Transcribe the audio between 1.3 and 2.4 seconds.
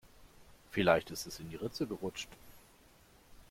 in die Ritze gerutscht.